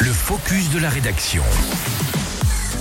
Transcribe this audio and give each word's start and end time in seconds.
Le 0.00 0.12
focus 0.12 0.70
de 0.70 0.78
la 0.78 0.88
rédaction. 0.88 1.42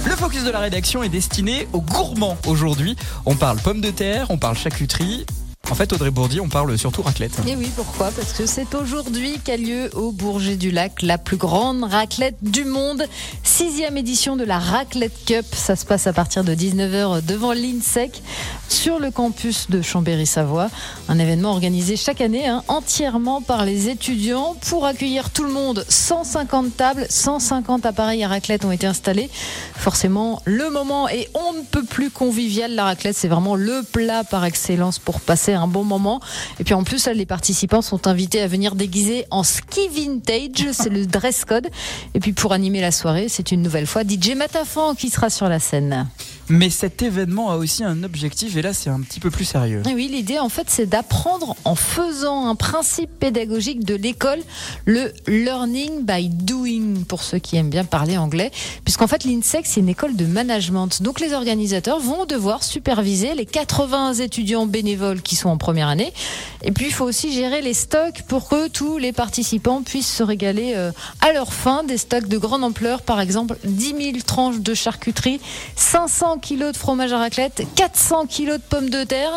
Le 0.05 0.15
focus 0.15 0.43
de 0.43 0.51
la 0.51 0.59
rédaction 0.59 1.03
est 1.03 1.09
destiné 1.09 1.67
aux 1.73 1.81
gourmands 1.81 2.37
aujourd'hui. 2.47 2.95
On 3.25 3.35
parle 3.35 3.57
pommes 3.59 3.81
de 3.81 3.91
terre, 3.91 4.27
on 4.29 4.37
parle 4.37 4.57
charcuterie. 4.57 5.25
En 5.73 5.75
fait, 5.75 5.91
Audrey 5.91 6.11
Bourdi, 6.11 6.39
on 6.39 6.49
parle 6.49 6.77
surtout 6.77 7.01
raclette. 7.01 7.31
Et 7.47 7.55
oui, 7.55 7.67
pourquoi? 7.75 8.11
Parce 8.11 8.33
que 8.33 8.45
c'est 8.45 8.75
aujourd'hui 8.75 9.39
qu'a 9.43 9.57
lieu 9.57 9.89
au 9.95 10.11
Bourget 10.11 10.55
du 10.55 10.69
Lac 10.69 11.01
la 11.01 11.17
plus 11.17 11.35
grande 11.35 11.83
raclette 11.83 12.37
du 12.43 12.63
monde. 12.63 13.03
Sixième 13.41 13.97
édition 13.97 14.35
de 14.35 14.43
la 14.43 14.59
Raclette 14.59 15.25
Cup. 15.25 15.47
Ça 15.51 15.75
se 15.75 15.83
passe 15.83 16.05
à 16.05 16.13
partir 16.13 16.43
de 16.43 16.53
19h 16.53 17.25
devant 17.25 17.53
l'INSEC 17.53 18.21
sur 18.69 18.99
le 18.99 19.09
campus 19.09 19.71
de 19.71 19.81
Chambéry-Savoie. 19.81 20.69
Un 21.09 21.17
événement 21.17 21.49
organisé 21.49 21.95
chaque 21.95 22.21
année 22.21 22.47
hein, 22.47 22.63
entièrement 22.67 23.41
par 23.41 23.65
les 23.65 23.89
étudiants 23.89 24.55
pour 24.69 24.85
accueillir 24.85 25.31
tout 25.31 25.43
le 25.43 25.51
monde. 25.51 25.85
150 25.89 26.77
tables, 26.77 27.07
150 27.09 27.87
appareils 27.87 28.23
à 28.23 28.27
raclette 28.27 28.63
ont 28.63 28.71
été 28.71 28.85
installés. 28.85 29.27
Forcément, 29.75 30.39
le 30.45 30.69
moment 30.69 31.09
est 31.09 31.29
on 31.33 31.53
ne 31.53 31.63
peut 31.63 31.83
plus 31.83 32.11
convivial. 32.11 32.75
La 32.75 32.83
raclette, 32.83 33.15
c'est 33.15 33.27
vraiment 33.27 33.55
le 33.55 33.81
plat 33.81 34.23
par 34.23 34.45
excellence 34.45 34.99
pour 34.99 35.19
passer 35.19 35.53
un 35.53 35.62
bon 35.67 35.83
moment. 35.83 36.19
Et 36.59 36.63
puis 36.63 36.73
en 36.73 36.83
plus, 36.83 37.07
les 37.07 37.25
participants 37.25 37.81
sont 37.81 38.07
invités 38.07 38.41
à 38.41 38.47
venir 38.47 38.75
déguiser 38.75 39.25
en 39.31 39.43
ski 39.43 39.87
vintage. 39.89 40.71
C'est 40.71 40.89
le 40.89 41.05
dress 41.05 41.45
code. 41.45 41.69
Et 42.13 42.19
puis 42.19 42.33
pour 42.33 42.53
animer 42.53 42.81
la 42.81 42.91
soirée, 42.91 43.27
c'est 43.29 43.51
une 43.51 43.61
nouvelle 43.61 43.87
fois 43.87 44.03
DJ 44.03 44.35
Matafan 44.35 44.95
qui 44.95 45.09
sera 45.09 45.29
sur 45.29 45.49
la 45.49 45.59
scène. 45.59 46.07
Mais 46.53 46.69
cet 46.69 47.01
événement 47.01 47.49
a 47.49 47.55
aussi 47.55 47.83
un 47.83 48.03
objectif 48.03 48.55
et 48.55 48.61
là 48.61 48.73
c'est 48.73 48.91
un 48.91 49.01
petit 49.01 49.19
peu 49.19 49.31
plus 49.31 49.43
sérieux. 49.43 49.81
Oui, 49.87 50.07
l'idée 50.07 50.37
en 50.37 50.49
fait 50.49 50.69
c'est 50.69 50.85
d'apprendre 50.85 51.55
en 51.65 51.73
faisant 51.73 52.45
un 52.45 52.53
principe 52.53 53.09
pédagogique 53.09 53.83
de 53.83 53.95
l'école, 53.95 54.37
le 54.85 55.11
learning 55.25 56.05
by 56.05 56.29
doing 56.29 57.05
pour 57.07 57.23
ceux 57.23 57.39
qui 57.39 57.57
aiment 57.57 57.71
bien 57.71 57.85
parler 57.85 58.19
anglais, 58.19 58.51
puisqu'en 58.85 59.07
fait 59.07 59.23
l'INSEC 59.23 59.65
c'est 59.65 59.79
une 59.79 59.89
école 59.89 60.15
de 60.15 60.27
management. 60.27 61.01
Donc 61.01 61.21
les 61.21 61.33
organisateurs 61.33 61.99
vont 61.99 62.25
devoir 62.27 62.61
superviser 62.61 63.33
les 63.33 63.47
80 63.47 64.13
étudiants 64.13 64.67
bénévoles 64.67 65.23
qui 65.23 65.35
sont 65.35 65.49
en 65.49 65.57
première 65.57 65.87
année. 65.87 66.13
Et 66.61 66.71
puis 66.71 66.85
il 66.85 66.93
faut 66.93 67.05
aussi 67.05 67.33
gérer 67.33 67.63
les 67.63 67.73
stocks 67.73 68.21
pour 68.27 68.47
que 68.47 68.67
tous 68.67 68.99
les 68.99 69.11
participants 69.11 69.81
puissent 69.81 70.13
se 70.13 70.21
régaler 70.21 70.73
euh, 70.75 70.91
à 71.19 71.33
leur 71.33 71.51
fin, 71.51 71.83
des 71.83 71.97
stocks 71.97 72.27
de 72.27 72.37
grande 72.37 72.63
ampleur, 72.63 73.01
par 73.01 73.19
exemple 73.19 73.57
10 73.63 73.95
000 73.97 74.17
tranches 74.23 74.59
de 74.59 74.75
charcuterie, 74.75 75.41
500 75.75 76.42
kilos 76.43 76.73
de 76.73 76.77
fromage 76.77 77.13
à 77.13 77.17
raclette, 77.17 77.63
400 77.75 78.27
kilos 78.27 78.57
de 78.57 78.61
pommes 78.61 78.89
de 78.89 79.03
terre. 79.03 79.31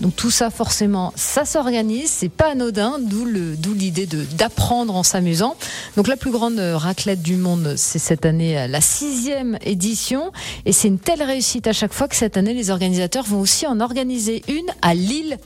Donc 0.00 0.16
tout 0.16 0.30
ça, 0.30 0.50
forcément, 0.50 1.12
ça 1.16 1.44
s'organise, 1.44 2.08
c'est 2.08 2.28
pas 2.28 2.52
anodin, 2.52 2.98
d'où 3.00 3.24
l'idée 3.74 4.06
d'apprendre 4.06 4.94
en 4.94 5.02
s'amusant. 5.02 5.56
Donc 5.96 6.08
la 6.08 6.16
plus 6.16 6.30
grande 6.30 6.58
raclette 6.58 7.20
du 7.20 7.36
monde, 7.36 7.74
c'est 7.76 7.98
cette 7.98 8.24
année 8.24 8.66
la 8.68 8.80
sixième 8.80 9.58
édition, 9.62 10.32
et 10.64 10.72
c'est 10.72 10.88
une 10.88 10.98
telle 11.00 11.22
réussite 11.22 11.66
à 11.66 11.72
chaque 11.72 11.92
fois 11.92 12.08
que 12.08 12.16
cette 12.16 12.36
année, 12.36 12.54
les 12.54 12.70
organisateurs 12.70 13.24
vont 13.24 13.40
aussi 13.40 13.66
en 13.66 13.80
organiser 13.80 14.42
une 14.48 14.66
à 14.82 14.94
Lille. 14.94 15.36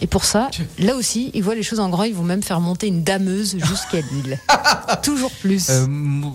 Et 0.00 0.06
pour 0.06 0.24
ça, 0.24 0.50
là 0.78 0.96
aussi, 0.96 1.30
ils 1.32 1.42
voient 1.44 1.54
les 1.54 1.62
choses 1.62 1.78
en 1.78 1.88
grand. 1.88 2.02
Ils 2.02 2.14
vont 2.14 2.24
même 2.24 2.42
faire 2.42 2.60
monter 2.60 2.88
une 2.88 3.04
dameuse 3.04 3.56
jusqu'à 3.58 4.00
Lille. 4.12 4.38
Toujours 5.02 5.30
plus. 5.30 5.68
Euh, 5.70 5.86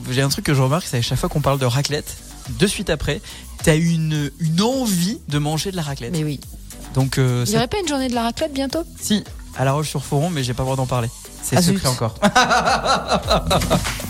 J'ai 0.10 0.22
un 0.22 0.30
truc 0.30 0.46
que 0.46 0.54
je 0.54 0.62
remarque, 0.62 0.86
c'est 0.88 0.98
à 0.98 1.02
chaque 1.02 1.20
fois 1.20 1.28
qu'on 1.28 1.42
parle 1.42 1.60
de 1.60 1.66
raclette, 1.66 2.16
de 2.50 2.68
suite 2.68 2.90
après, 2.90 3.22
t'as 3.64 3.76
une, 3.78 4.32
une 4.40 4.62
envie 4.62 5.20
de 5.28 5.38
manger 5.38 5.72
de 5.72 5.76
la 5.76 5.82
raclette. 5.82 6.12
Mais 6.12 6.24
oui. 6.24 6.40
Donc, 6.94 7.18
euh, 7.18 7.44
Il 7.48 7.52
n'y 7.52 7.58
aurait 7.58 7.68
pas 7.68 7.80
une 7.80 7.88
journée 7.88 8.08
de 8.10 8.16
la 8.16 8.24
raclette 8.24 8.54
bientôt? 8.54 8.84
Si, 9.00 9.24
à 9.58 9.66
La 9.66 9.74
Roche-sur-Foron, 9.74 10.30
mais 10.30 10.44
j'ai 10.44 10.54
pas 10.54 10.64
le 10.64 10.68
droit 10.68 10.76
d'en 10.78 10.86
parler. 10.88 11.10
C'est 11.44 11.58
Ah, 11.58 11.62
secret 11.62 11.88
encore. 11.88 12.16